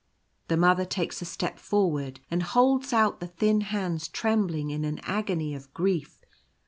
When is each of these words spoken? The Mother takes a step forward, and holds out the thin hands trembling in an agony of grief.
The 0.47 0.57
Mother 0.57 0.83
takes 0.85 1.21
a 1.21 1.25
step 1.25 1.59
forward, 1.59 2.21
and 2.31 2.41
holds 2.41 2.91
out 2.91 3.19
the 3.19 3.27
thin 3.27 3.61
hands 3.61 4.07
trembling 4.07 4.71
in 4.71 4.83
an 4.83 4.97
agony 5.03 5.53
of 5.53 5.71
grief. 5.75 6.21